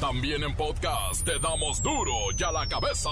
[0.00, 3.10] También en podcast te damos duro y a la cabeza.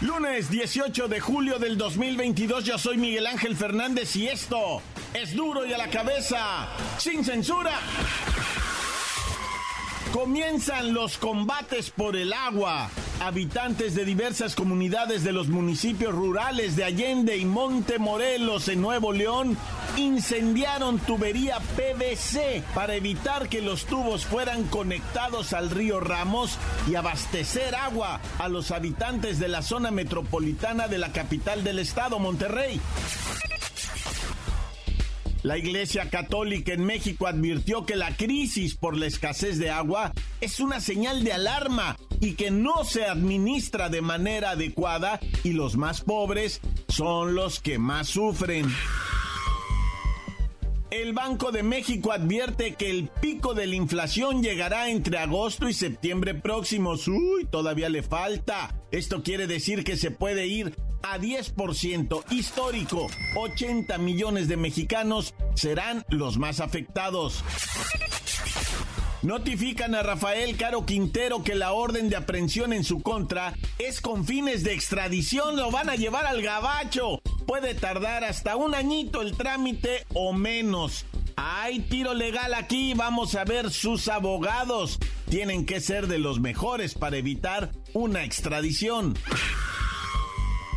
[0.00, 4.80] Lunes 18 de julio del 2022, yo soy Miguel Ángel Fernández y esto
[5.12, 7.78] es duro y a la cabeza, sin censura.
[10.10, 12.90] Comienzan los combates por el agua.
[13.24, 19.14] Habitantes de diversas comunidades de los municipios rurales de Allende y Monte Morelos en Nuevo
[19.14, 19.56] León
[19.96, 27.74] incendiaron tubería PVC para evitar que los tubos fueran conectados al río Ramos y abastecer
[27.74, 32.78] agua a los habitantes de la zona metropolitana de la capital del estado, Monterrey.
[35.42, 40.12] La Iglesia Católica en México advirtió que la crisis por la escasez de agua
[40.42, 45.76] es una señal de alarma y que no se administra de manera adecuada y los
[45.76, 48.66] más pobres son los que más sufren.
[50.90, 55.74] El Banco de México advierte que el pico de la inflación llegará entre agosto y
[55.74, 57.08] septiembre próximos.
[57.08, 58.74] Uy, todavía le falta.
[58.90, 63.06] Esto quiere decir que se puede ir a 10% histórico.
[63.36, 67.44] 80 millones de mexicanos serán los más afectados.
[69.24, 74.26] Notifican a Rafael Caro Quintero que la orden de aprehensión en su contra es con
[74.26, 75.56] fines de extradición.
[75.56, 77.22] Lo van a llevar al gabacho.
[77.46, 81.06] Puede tardar hasta un añito el trámite o menos.
[81.36, 82.92] Hay tiro legal aquí.
[82.92, 84.98] Vamos a ver sus abogados.
[85.30, 89.14] Tienen que ser de los mejores para evitar una extradición.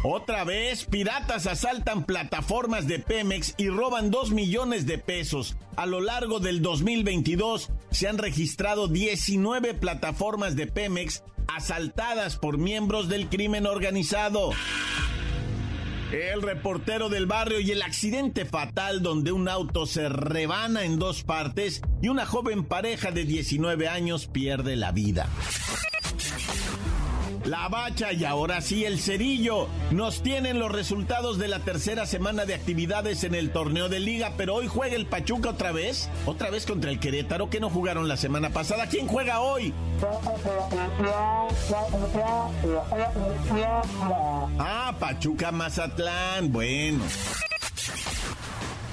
[0.06, 5.58] Otra vez, piratas asaltan plataformas de Pemex y roban 2 millones de pesos.
[5.78, 13.10] A lo largo del 2022 se han registrado 19 plataformas de Pemex asaltadas por miembros
[13.10, 14.50] del crimen organizado.
[16.12, 21.22] El reportero del barrio y el accidente fatal donde un auto se rebana en dos
[21.22, 25.30] partes y una joven pareja de 19 años pierde la vida.
[27.48, 29.70] La bacha y ahora sí el cerillo.
[29.92, 34.34] Nos tienen los resultados de la tercera semana de actividades en el torneo de liga,
[34.36, 36.10] pero hoy juega el Pachuca otra vez.
[36.26, 38.88] Otra vez contra el Querétaro que no jugaron la semana pasada.
[38.88, 39.74] ¿Quién juega hoy?
[44.60, 46.52] Ah, Pachuca Mazatlán.
[46.52, 47.02] Bueno.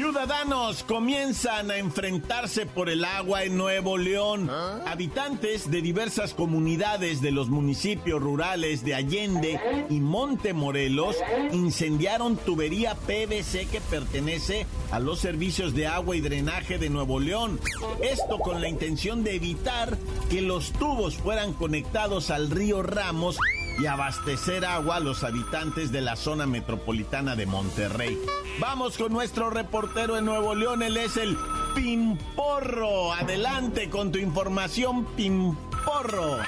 [0.00, 4.48] Ciudadanos comienzan a enfrentarse por el agua en Nuevo León.
[4.86, 11.16] Habitantes de diversas comunidades de los municipios rurales de Allende y Monte Morelos
[11.52, 17.60] incendiaron tubería PVC que pertenece a los servicios de agua y drenaje de Nuevo León.
[18.00, 19.98] Esto con la intención de evitar
[20.30, 23.36] que los tubos fueran conectados al río Ramos
[23.78, 28.18] y abastecer agua a los habitantes de la zona metropolitana de Monterrey.
[28.60, 31.34] Vamos con nuestro reportero en Nuevo León, él es el
[31.74, 33.10] Pimporro.
[33.14, 36.40] Adelante con tu información, Pimporro.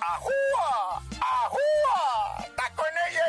[0.00, 1.00] ¡Ajúa!
[1.20, 2.38] ¡Ajúa!
[2.40, 3.24] ¡Está con ella,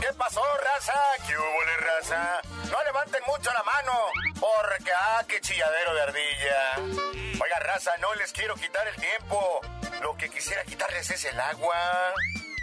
[0.00, 0.94] ¿Qué pasó, raza?
[1.26, 2.40] ¿Qué hubo, raza?
[2.70, 3.92] No levanten mucho la mano,
[4.38, 7.42] porque ah, qué chilladero de ardilla.
[7.42, 9.60] Oiga, raza, no les quiero quitar el tiempo.
[10.00, 11.74] Lo que quisiera quitarles es el agua.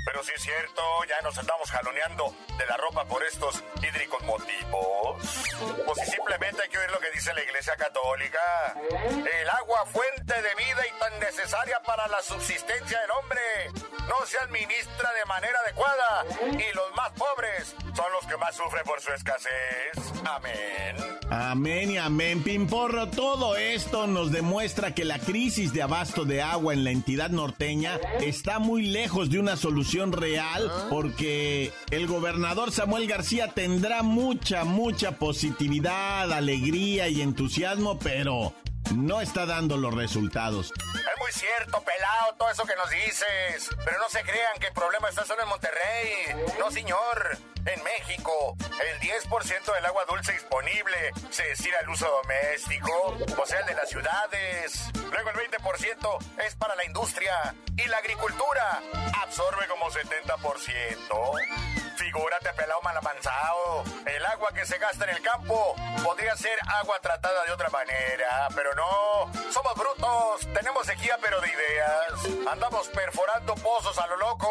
[0.05, 5.17] Pero sí es cierto, ya nos andamos jaloneando de la ropa por estos hídricos motivos.
[5.85, 8.75] Pues si simplemente hay que oír lo que dice la Iglesia Católica.
[9.41, 14.37] El agua, fuente de vida y tan necesaria para la subsistencia del hombre, no se
[14.37, 19.11] administra de manera adecuada y los más pobres son los que más sufren por su
[19.11, 20.13] escasez.
[20.25, 21.15] Amén.
[21.29, 23.09] Amén y amén, Pimporro.
[23.09, 27.99] Todo esto nos demuestra que la crisis de abasto de agua en la entidad norteña
[28.21, 35.17] está muy lejos de una solución real porque el gobernador Samuel García tendrá mucha, mucha
[35.17, 38.53] positividad, alegría y entusiasmo, pero
[38.93, 40.71] no está dando los resultados.
[40.77, 43.69] Es muy cierto, pelado, todo eso que nos dices.
[43.83, 46.53] Pero no se crean que el problema está solo en Monterrey.
[46.59, 47.37] No, señor.
[47.65, 53.59] En México, el 10% del agua dulce disponible se destina al uso doméstico, o sea,
[53.61, 54.91] el de las ciudades.
[54.93, 58.83] Luego el 20% es para la industria y la agricultura
[59.19, 61.84] absorbe como 70%.
[62.15, 63.83] Figúrate, pelado malamanzado.
[64.05, 68.47] El agua que se gasta en el campo podría ser agua tratada de otra manera,
[68.55, 69.33] pero no.
[69.51, 72.47] Somos brutos, tenemos sequía pero de ideas.
[72.49, 74.47] Andamos perforando pozos a lo loco.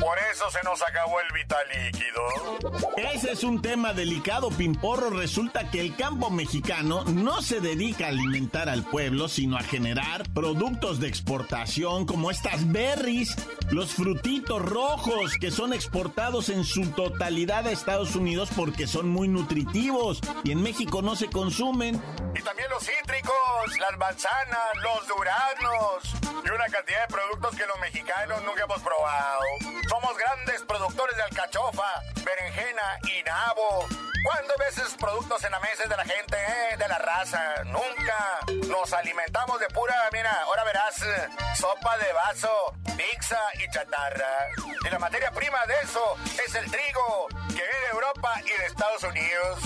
[0.00, 2.86] Por eso se nos acabó el vital líquido.
[2.96, 5.10] Ese es un tema delicado, Pimporro.
[5.10, 10.28] Resulta que el campo mexicano no se dedica a alimentar al pueblo, sino a generar
[10.34, 13.36] productos de exportación como estas berries,
[13.70, 19.28] los frutitos rojos que son exportados en su totalidad a Estados Unidos porque son muy
[19.28, 22.02] nutritivos y en México no se consumen.
[22.34, 27.78] Y también los cítricos, las manzanas, los duranos y una cantidad de productos que los
[27.80, 29.40] mexicanos nunca hemos probado.
[29.88, 33.86] Somos grandes productores de alcachofa, berenjena y nabo.
[34.26, 36.76] ¿Cuándo ves esos productos en la mesa de la gente, eh?
[36.76, 37.40] de la raza?
[37.66, 38.40] Nunca.
[38.68, 40.96] Nos alimentamos de pura, mira, ahora verás,
[41.56, 44.48] sopa de vaso, pizza y chatarra.
[44.84, 48.66] Y la materia prima de eso es el trigo, que viene de Europa y de
[48.66, 49.60] Estados Unidos.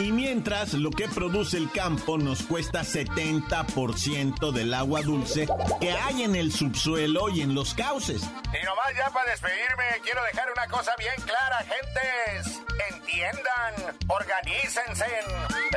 [0.00, 5.46] Y mientras lo que produce el campo nos cuesta 70% del agua dulce
[5.80, 8.22] que hay en el subsuelo y en los cauces.
[8.22, 12.71] Y nomás ya para despedirme, quiero dejar una cosa bien clara, gentes.
[13.12, 15.04] Entiendan, organícense.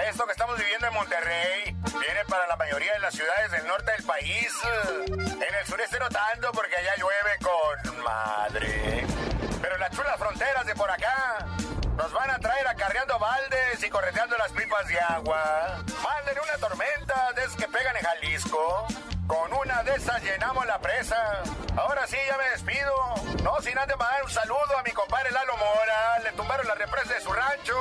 [0.10, 3.92] Esto que estamos viviendo en Monterrey viene para la mayoría de las ciudades del norte
[3.92, 4.54] del país.
[5.10, 9.06] En el sureste no tanto porque allá llueve con madre.
[9.62, 11.46] Pero las chulas fronteras de por acá
[11.98, 15.84] nos van a traer acarreando baldes y correteando las pipas de agua.
[16.02, 18.88] Manden una tormenta de esas que pegan en Jalisco.
[19.28, 21.44] Con una de esas llenamos la presa.
[21.76, 22.94] Ahora sí, ya me despido.
[23.44, 26.20] No sin antes mandar un saludo a mi compadre Lalo Mora.
[26.20, 27.76] Le tumbaron la represa de su rancho.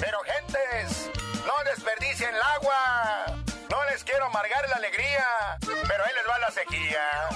[0.00, 1.10] Pero gentes,
[1.44, 3.26] no desperdicien el agua.
[3.68, 5.26] No les quiero amargar la alegría,
[5.60, 7.28] pero ahí les va la sequía.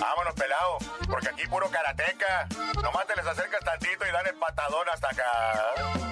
[0.00, 0.78] Vámonos, pelado,
[1.10, 2.46] porque aquí puro karateca.
[2.82, 6.03] Nomás te les acercas tantito y dan el patadón hasta acá.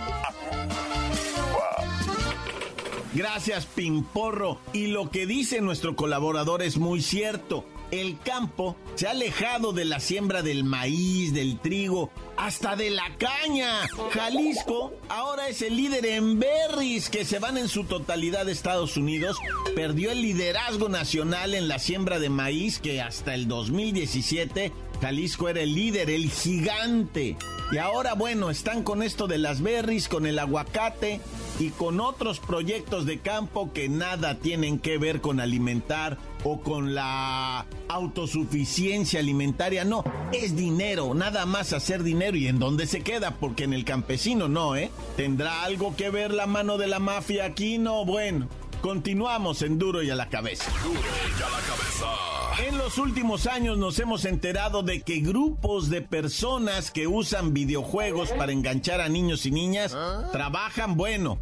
[3.15, 4.59] Gracias, Pimporro.
[4.73, 7.65] Y lo que dice nuestro colaborador es muy cierto.
[7.91, 13.19] El campo se ha alejado de la siembra del maíz, del trigo, hasta de la
[13.19, 13.87] caña.
[14.13, 18.97] Jalisco ahora es el líder en berries que se van en su totalidad de Estados
[18.97, 19.37] Unidos.
[19.75, 24.73] Perdió el liderazgo nacional en la siembra de maíz que hasta el 2017
[25.03, 27.37] Jalisco era el líder, el gigante.
[27.73, 31.23] Y ahora, bueno, están con esto de las berries, con el aguacate
[31.59, 36.95] y con otros proyectos de campo que nada tienen que ver con alimentar o con
[36.95, 39.87] la autosuficiencia alimentaria.
[39.87, 42.37] No, es dinero, nada más hacer dinero.
[42.37, 43.37] ¿Y en dónde se queda?
[43.37, 44.91] Porque en el campesino no, ¿eh?
[45.17, 47.79] ¿Tendrá algo que ver la mano de la mafia aquí?
[47.79, 48.49] No, bueno.
[48.83, 50.71] Continuamos en Duro y a la cabeza.
[50.83, 52.32] Duro y a la cabeza.
[52.59, 58.31] En los últimos años nos hemos enterado de que grupos de personas que usan videojuegos
[58.33, 59.97] para enganchar a niños y niñas
[60.33, 61.39] trabajan, bueno,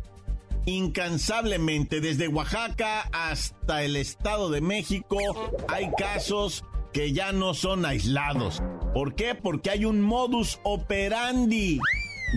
[0.66, 2.00] incansablemente.
[2.00, 5.18] Desde Oaxaca hasta el Estado de México
[5.68, 8.62] hay casos que ya no son aislados.
[8.94, 9.34] ¿Por qué?
[9.34, 11.78] Porque hay un modus operandi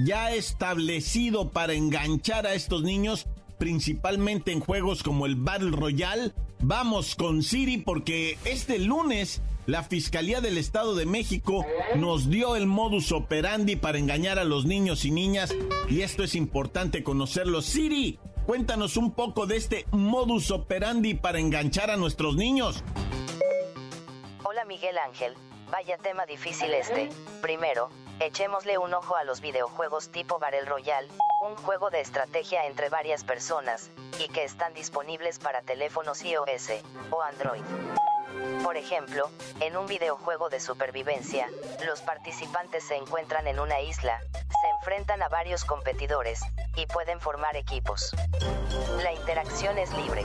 [0.06, 3.28] ya establecido para enganchar a estos niños
[3.64, 6.34] principalmente en juegos como el Battle Royale.
[6.60, 11.66] Vamos con Siri porque este lunes la Fiscalía del Estado de México
[11.96, 15.56] nos dio el modus operandi para engañar a los niños y niñas
[15.90, 17.62] y esto es importante conocerlo.
[17.62, 22.84] Siri, cuéntanos un poco de este modus operandi para enganchar a nuestros niños.
[24.44, 25.36] Hola Miguel Ángel,
[25.72, 27.08] vaya tema difícil este.
[27.42, 27.88] Primero,
[28.20, 31.08] echémosle un ojo a los videojuegos tipo Battle Royale,
[31.44, 36.70] un juego de estrategia entre varias personas, y que están disponibles para teléfonos iOS
[37.12, 37.64] o Android.
[38.64, 41.48] Por ejemplo, en un videojuego de supervivencia,
[41.86, 46.42] los participantes se encuentran en una isla, se enfrentan a varios competidores,
[46.76, 48.16] y pueden formar equipos.
[49.04, 50.24] La interacción es libre.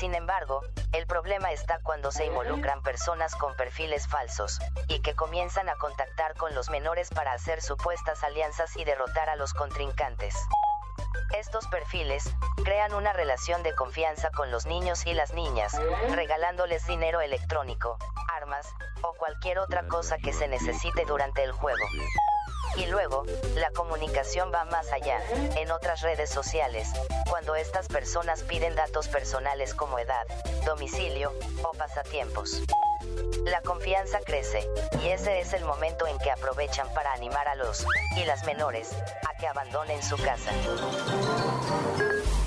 [0.00, 5.68] Sin embargo, el problema está cuando se involucran personas con perfiles falsos, y que comienzan
[5.68, 10.34] a contactar con los menores para hacer supuestas alianzas y derrotar a los contrincantes.
[11.36, 12.24] Estos perfiles
[12.64, 15.78] crean una relación de confianza con los niños y las niñas,
[16.12, 17.98] regalándoles dinero electrónico,
[18.32, 18.66] armas,
[19.02, 21.84] o cualquier otra cosa que se necesite durante el juego.
[22.76, 23.24] Y luego,
[23.56, 25.18] la comunicación va más allá,
[25.56, 26.88] en otras redes sociales,
[27.28, 30.26] cuando estas personas piden datos personales como edad,
[30.64, 32.62] domicilio o pasatiempos.
[33.46, 34.66] la confianza crece,
[35.02, 37.86] y ese es el momento en que aprovechan para animar a los
[38.16, 38.90] y las menores
[39.28, 40.50] a que abandonen su casa.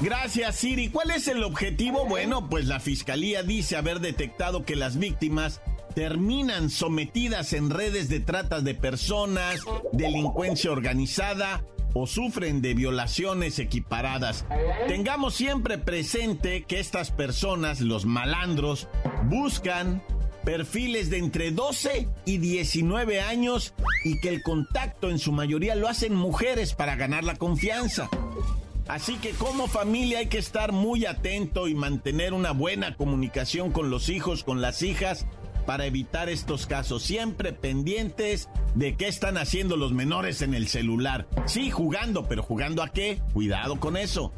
[0.01, 0.89] Gracias, Siri.
[0.89, 2.05] ¿Cuál es el objetivo?
[2.05, 5.61] Bueno, pues la fiscalía dice haber detectado que las víctimas
[5.95, 14.45] terminan sometidas en redes de trata de personas, delincuencia organizada o sufren de violaciones equiparadas.
[14.88, 18.88] Tengamos siempre presente que estas personas, los malandros,
[19.25, 20.01] buscan
[20.43, 23.73] perfiles de entre 12 y 19 años
[24.03, 28.09] y que el contacto en su mayoría lo hacen mujeres para ganar la confianza.
[28.88, 33.89] Así que como familia hay que estar muy atento y mantener una buena comunicación con
[33.89, 35.25] los hijos, con las hijas,
[35.65, 37.03] para evitar estos casos.
[37.03, 41.27] Siempre pendientes de qué están haciendo los menores en el celular.
[41.46, 43.22] Sí, jugando, pero jugando a qué?
[43.34, 44.34] Cuidado con eso.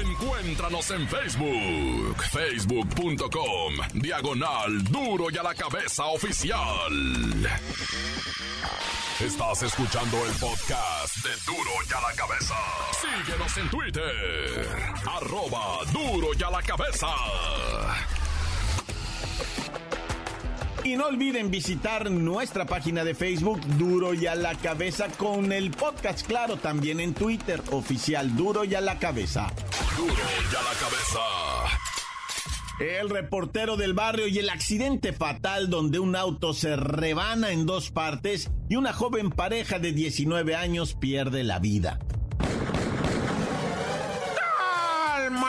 [0.00, 6.92] Encuéntranos en Facebook, facebook.com, diagonal duro y a la cabeza oficial.
[9.20, 12.54] Estás escuchando el podcast de Duro y a la cabeza.
[13.00, 14.68] Síguenos en Twitter,
[15.06, 17.06] arroba duro y a la cabeza.
[20.84, 25.70] Y no olviden visitar nuestra página de Facebook Duro y a la cabeza con el
[25.70, 29.50] podcast, claro, también en Twitter, oficial Duro y a la cabeza.
[29.96, 31.20] Duro y a la cabeza.
[32.80, 37.90] El reportero del barrio y el accidente fatal donde un auto se rebana en dos
[37.90, 41.98] partes y una joven pareja de 19 años pierde la vida.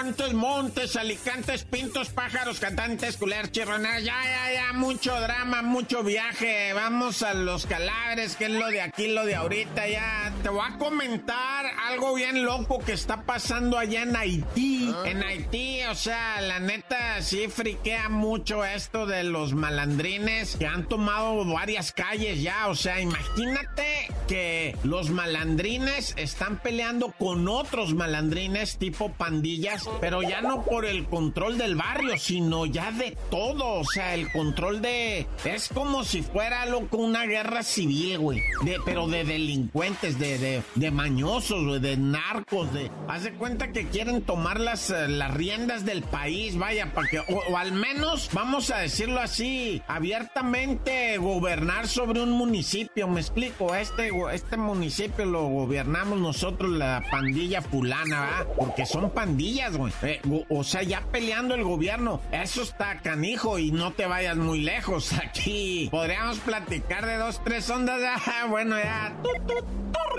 [0.06, 4.04] Montes, montes, alicantes, pintos, pájaros, cantantes, culeros, chirroneros.
[4.04, 6.74] Ya, ya, ya, mucho drama, mucho viaje.
[6.74, 9.88] Vamos a los calabres, que es lo de aquí, lo de ahorita.
[9.88, 14.94] Ya te voy a comentar algo bien loco que está pasando allá en Haití.
[15.04, 20.88] En Haití, o sea, la neta, sí friquea mucho esto de los malandrines que han
[20.88, 22.68] tomado varias calles ya.
[22.68, 30.42] O sea, imagínate que los malandrines están peleando con otros malandrines tipo pandillas pero ya
[30.42, 33.80] no por el control del barrio, sino ya de todo.
[33.80, 35.26] O sea, el control de.
[35.44, 38.42] Es como si fuera loco una guerra civil, güey.
[38.62, 42.92] De, pero de delincuentes, de, de, mañosos, güey, de narcos, de.
[43.08, 47.20] Haz de cuenta que quieren tomar las, eh, las riendas del país, vaya, para que.
[47.20, 53.08] O, al menos, vamos a decirlo así, abiertamente gobernar sobre un municipio.
[53.08, 58.48] Me explico, este, este municipio lo gobernamos nosotros, la pandilla fulana, ¿verdad?
[58.58, 59.74] Porque son pandillas,
[60.04, 62.22] eh, o sea, ya peleando el gobierno.
[62.32, 65.14] Eso está canijo y no te vayas muy lejos.
[65.24, 68.02] Aquí podríamos platicar de dos, tres ondas.
[68.50, 69.14] bueno, ya.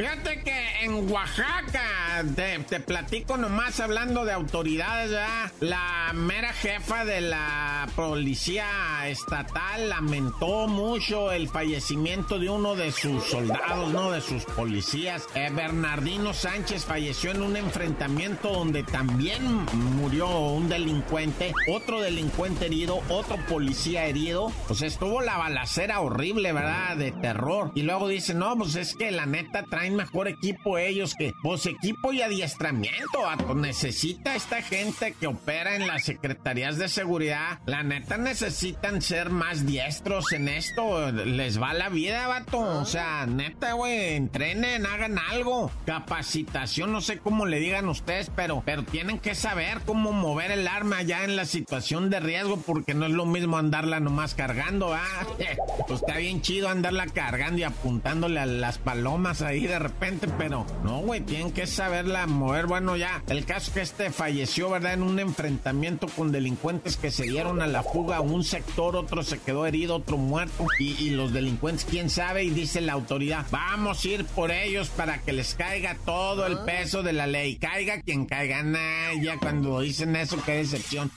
[0.00, 7.20] Fíjate que en Oaxaca, te, platico nomás hablando de autoridades, ya la mera jefa de
[7.20, 8.64] la policía
[9.08, 14.10] estatal lamentó mucho el fallecimiento de uno de sus soldados, ¿no?
[14.10, 15.26] De sus policías.
[15.34, 19.66] Eh, Bernardino Sánchez falleció en un enfrentamiento donde también
[20.00, 24.50] murió un delincuente, otro delincuente herido, otro policía herido.
[24.66, 26.96] Pues estuvo la balacera horrible, ¿verdad?
[26.96, 27.70] De terror.
[27.74, 31.66] Y luego dice, no, pues es que la neta traen mejor equipo ellos que, pues
[31.66, 33.20] equipo y adiestramiento,
[33.54, 37.58] Necesita esta gente que opera en las secretarías de seguridad.
[37.66, 41.10] La neta necesitan ser más diestros en esto.
[41.12, 42.60] Les va la vida, vato.
[42.60, 45.70] O sea, neta, güey, entrenen, hagan algo.
[45.86, 50.66] Capacitación, no sé cómo le digan ustedes, pero, pero tienen que saber cómo mover el
[50.68, 54.94] arma ya en la situación de riesgo, porque no es lo mismo andarla nomás cargando,
[54.94, 55.04] ¿ah?
[55.86, 60.66] Pues está bien chido andarla cargando y apuntándole a las palomas ahí de repente, pero
[60.84, 62.66] no, güey, tienen que saberla mover.
[62.66, 64.94] Bueno, ya, el caso que este falleció, ¿verdad?
[64.94, 68.20] En un enfrentamiento con delincuentes que se dieron a la fuga.
[68.20, 70.66] Un sector, otro se quedó herido, otro muerto.
[70.78, 75.18] Y, los delincuentes, quién sabe, y dice la autoridad, vamos a ir por ellos para
[75.18, 77.56] que les caiga todo el peso de la ley.
[77.56, 81.10] Caiga quien caiga, nah, ya cuando dicen eso, qué decepción.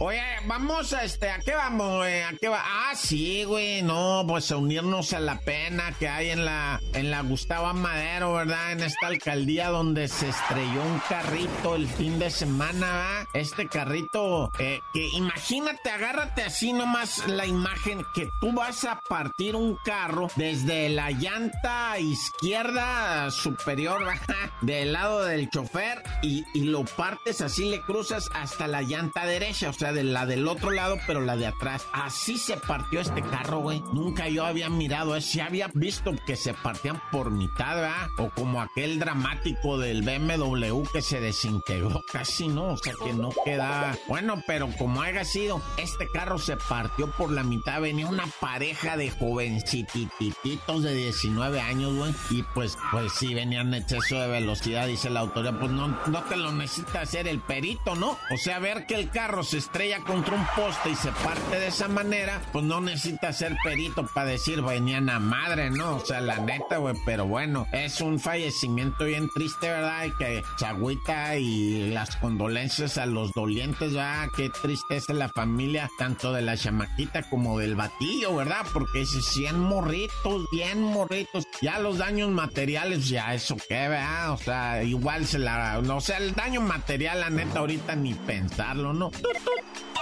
[0.00, 2.22] Oye, vamos a este, ¿a qué vamos, güey?
[2.22, 2.62] ¿A qué va?
[2.64, 7.10] Ah, sí, güey, no, pues a unirnos a la pena que hay en la, en
[7.10, 8.72] la Gustavo Madero, ¿verdad?
[8.72, 13.26] En esta alcaldía donde se estrelló un carrito el fin de semana, ¿verdad?
[13.34, 19.56] Este carrito, eh, que imagínate, agárrate así nomás la imagen que tú vas a partir
[19.56, 24.50] un carro desde la llanta izquierda superior, ¿verdad?
[24.60, 29.70] Del lado del chofer y, y lo partes así, le cruzas hasta la llanta derecha,
[29.70, 31.86] o sea, de la del otro lado, pero la de atrás.
[31.92, 33.80] Así se partió este carro, güey.
[33.92, 35.38] Nunca yo había mirado eso.
[35.38, 38.08] Ya había visto que se partían por mitad, ¿verdad?
[38.18, 42.02] O como aquel dramático del BMW que se desintegró.
[42.12, 43.96] Casi no, o sea, que no queda.
[44.08, 47.80] Bueno, pero como haya sido, este carro se partió por la mitad.
[47.80, 52.14] Venía una pareja de jovencitititos de 19 años, güey.
[52.30, 55.58] Y pues, pues sí, venían en exceso de velocidad, dice la autoridad.
[55.58, 58.18] Pues no, no te lo necesita hacer el perito, ¿no?
[58.30, 61.66] O sea, ver que el carro se estrella contra un poste y se parte de
[61.66, 65.96] esa manera, pues no necesita ser perito para decir venían a madre, ¿no?
[65.96, 66.94] O sea, la neta, güey.
[67.04, 70.04] Pero bueno, es un fallecimiento bien triste, ¿verdad?
[70.04, 74.28] Y que chagüita y las condolencias a los dolientes, ¿verdad?
[74.36, 78.64] Qué tristeza la familia, tanto de la chamaquita como del batillo, ¿verdad?
[78.72, 81.44] Porque si 100 morritos, bien morritos.
[81.60, 84.30] Ya los daños materiales, ya eso qué, ¿verdad?
[84.30, 85.80] O sea, igual se la...
[85.80, 88.97] O sea, el daño material, la neta, ahorita ni pensarlo, ¿no?
[88.98, 89.10] の。
[89.10, 89.97] トト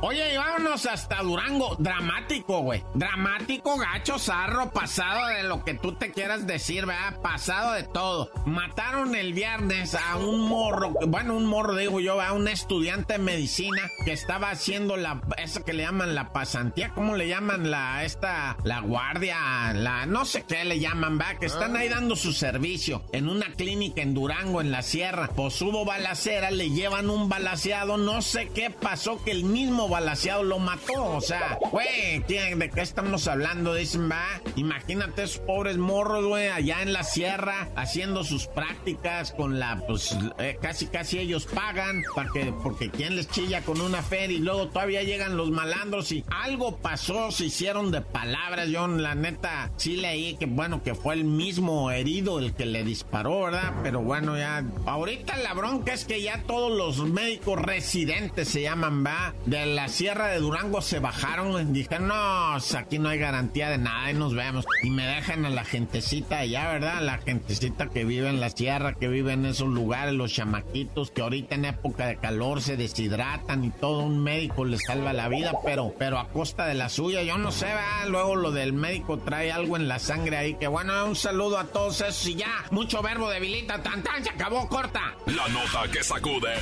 [0.00, 1.76] Oye, y vámonos hasta Durango.
[1.78, 2.82] Dramático, güey.
[2.94, 7.20] Dramático, gacho, zarro, pasado de lo que tú te quieras decir, ¿verdad?
[7.22, 8.30] Pasado de todo.
[8.44, 13.18] Mataron el viernes a un morro, bueno, un morro, digo yo, a un estudiante de
[13.18, 18.04] medicina que estaba haciendo la, eso que le llaman la pasantía, ¿cómo le llaman la,
[18.04, 21.38] esta, la guardia, la, no sé qué le llaman, ¿verdad?
[21.38, 25.30] Que están ahí dando su servicio en una clínica en Durango, en la sierra.
[25.34, 30.42] Pues hubo balacera, le llevan un balaseado, no sé qué pasó, que el mismo balaseado
[30.42, 31.16] lo mató.
[31.16, 33.74] O sea, güey, ¿de qué estamos hablando?
[33.74, 34.24] Dicen, va,
[34.56, 40.16] imagínate esos pobres morros, güey, allá en la sierra, haciendo sus prácticas con la, pues,
[40.38, 44.40] eh, casi, casi ellos pagan, para que, porque quien les chilla con una feria y
[44.40, 48.68] luego todavía llegan los malandros y algo pasó, se hicieron de palabras.
[48.68, 52.84] Yo, la neta, sí leí que, bueno, que fue el mismo herido el que le
[52.84, 53.74] disparó, ¿verdad?
[53.82, 59.04] Pero bueno, ya, ahorita la bronca es que ya todos los médicos residentes se llaman,
[59.04, 63.78] va, de la sierra de Durango se bajaron, dijeron, no, aquí no hay garantía de
[63.78, 64.64] nada y nos vemos.
[64.82, 67.02] Y me dejan a la gentecita allá, ¿verdad?
[67.02, 71.22] La gentecita que vive en la sierra, que vive en esos lugares, los chamaquitos que
[71.22, 75.52] ahorita en época de calor se deshidratan y todo un médico les salva la vida,
[75.64, 78.08] pero, pero a costa de la suya, yo no sé, ¿verdad?
[78.08, 81.64] Luego lo del médico trae algo en la sangre ahí, que bueno, un saludo a
[81.64, 85.14] todos esos y ya, mucho verbo debilita, tan tan, se acabó, corta.
[85.26, 86.54] La nota que sacude.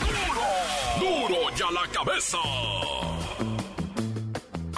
[0.00, 0.65] ¡Duro!
[1.66, 2.38] ¡Duro ya la cabeza!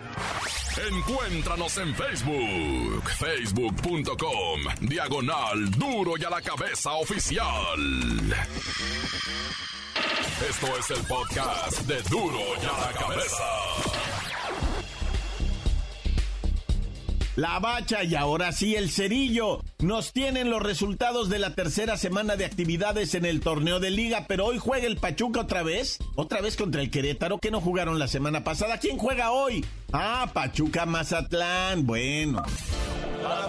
[0.90, 7.80] Encuéntranos en Facebook, facebook.com, diagonal duro y a la cabeza oficial.
[10.48, 13.87] Esto es el podcast de duro y a la cabeza.
[17.38, 19.62] La bacha y ahora sí el cerillo.
[19.78, 24.24] Nos tienen los resultados de la tercera semana de actividades en el torneo de liga,
[24.26, 25.98] pero hoy juega el Pachuca otra vez.
[26.16, 28.78] Otra vez contra el Querétaro que no jugaron la semana pasada.
[28.78, 29.64] ¿Quién juega hoy?
[29.92, 31.86] Ah, Pachuca Mazatlán.
[31.86, 32.42] Bueno.
[33.24, 33.46] A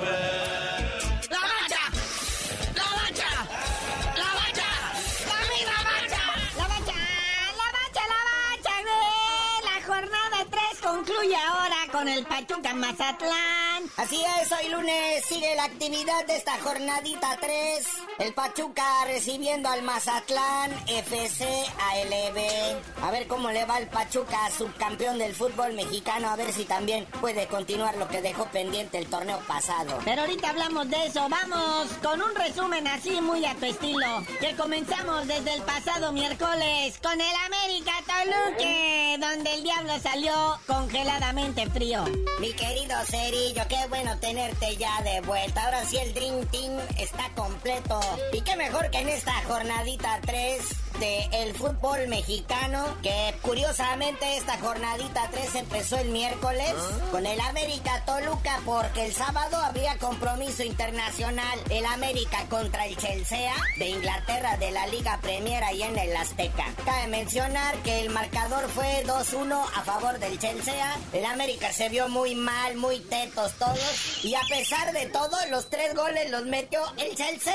[12.00, 13.89] con el Pachuca Mazatlán.
[14.00, 17.86] Así es, hoy lunes sigue la actividad de esta jornadita 3.
[18.20, 23.04] El Pachuca recibiendo al Mazatlán FC ALB.
[23.04, 26.30] A ver cómo le va el Pachuca, subcampeón del fútbol mexicano.
[26.30, 30.00] A ver si también puede continuar lo que dejó pendiente el torneo pasado.
[30.06, 31.28] Pero ahorita hablamos de eso.
[31.28, 34.24] Vamos con un resumen así muy a tu estilo.
[34.40, 41.70] Que comenzamos desde el pasado miércoles con el América Toluque, donde el diablo salió congeladamente
[41.70, 42.06] frío.
[42.40, 45.66] Mi querido Cerillo, qué bueno tenerte ya de vuelta.
[45.66, 48.00] Ahora sí el Dream Team está completo.
[48.32, 50.62] Y qué mejor que en esta jornadita 3
[51.00, 57.12] este, el fútbol mexicano, que curiosamente esta jornadita 3 empezó el miércoles ¿Ah?
[57.12, 61.60] con el América Toluca, porque el sábado habría compromiso internacional.
[61.70, 66.66] El América contra el Chelsea de Inglaterra de la Liga Premier y en el Azteca.
[66.84, 70.98] Cabe mencionar que el marcador fue 2-1 a favor del Chelsea.
[71.14, 74.26] El América se vio muy mal, muy tetos todos.
[74.26, 77.54] Y a pesar de todo, los tres goles los metió el Chelsea.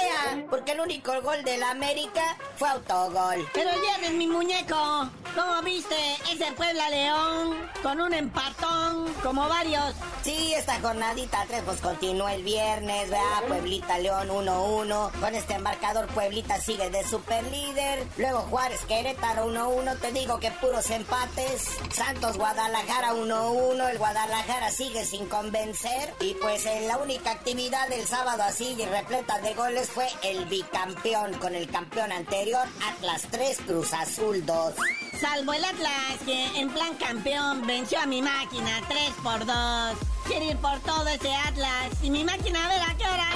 [0.48, 3.33] Porque el único gol del América fue autogol.
[3.52, 5.08] Pero ya mi muñeco.
[5.34, 5.96] ¿Cómo viste
[6.32, 7.56] ese Puebla León?
[7.82, 9.94] Con un empatón, como varios.
[10.22, 13.42] Sí, esta jornadita 3 pues continúa el viernes, ¿verdad?
[13.48, 15.10] Pueblita León 1-1.
[15.20, 18.06] Con este marcador Pueblita sigue de super líder.
[18.16, 19.98] Luego Juárez Querétaro 1-1.
[19.98, 21.68] Te digo que puros empates.
[21.92, 23.90] Santos Guadalajara 1-1.
[23.90, 26.14] El Guadalajara sigue sin convencer.
[26.20, 30.44] Y pues en la única actividad del sábado así y repleta de goles fue el
[30.46, 34.74] bicampeón con el campeón anterior Atlas 3 Cruz Azul 2.
[35.20, 40.14] Salvo el Atlas que en plan campeón venció a mi máquina 3 por 2.
[40.26, 41.90] Quiero ir por todo ese Atlas.
[42.02, 43.28] Y mi máquina, a ver a qué hora.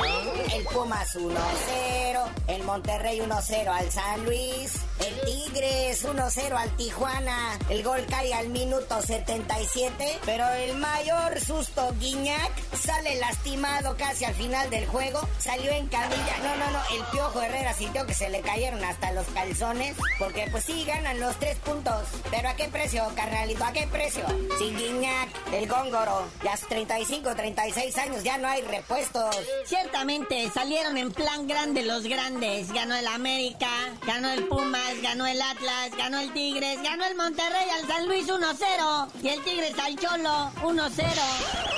[0.55, 2.29] El Pumas 1-0.
[2.47, 4.73] El Monterrey 1-0 al San Luis.
[4.99, 7.59] El Tigres 1-0 al Tijuana.
[7.69, 10.19] El gol cae al minuto 77.
[10.25, 15.21] Pero el mayor susto, Guiñac, sale lastimado casi al final del juego.
[15.39, 16.39] Salió en camilla.
[16.43, 16.81] No, no, no.
[16.97, 19.95] El Piojo Herrera sintió que se le cayeron hasta los calzones.
[20.19, 22.09] Porque pues sí, ganan los tres puntos.
[22.31, 23.65] Pero ¿a qué precio, carnalito?
[23.65, 24.25] ¿A qué precio?
[24.59, 26.27] Sin Guiñac, el Góngoro.
[26.43, 29.37] Ya 35, 36 años, ya no hay repuestos.
[29.65, 32.73] Ciertamente salieron en plan grande los grandes.
[32.73, 33.69] Ganó el América,
[34.07, 38.27] ganó el Pumas, ganó el Atlas, ganó el Tigres, ganó el Monterrey al San Luis
[38.29, 41.78] 1-0 y el Tigres al Cholo 1-0.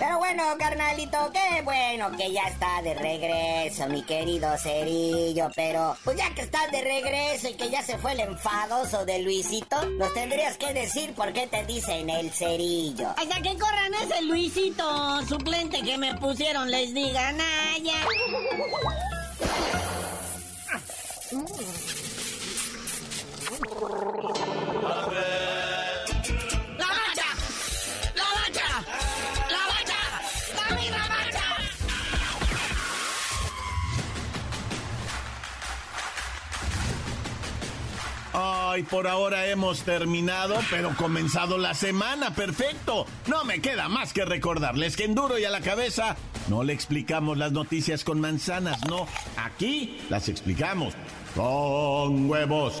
[0.00, 5.50] Pero bueno, carnalito, qué bueno que ya está de regreso, mi querido Cerillo.
[5.54, 9.18] Pero, pues ya que estás de regreso y que ya se fue el enfadoso de
[9.18, 13.10] Luisito, nos tendrías que decir por qué te dicen el Cerillo.
[13.10, 17.36] Hasta que corran ese Luisito suplente que me pusieron, les digan,
[17.82, 18.00] ya.
[38.72, 43.04] Ay, por ahora hemos terminado, pero comenzado la semana, perfecto.
[43.26, 46.14] No me queda más que recordarles que en duro y a la cabeza
[46.48, 49.08] no le explicamos las noticias con manzanas, no.
[49.36, 50.94] Aquí las explicamos
[51.34, 52.80] con huevos.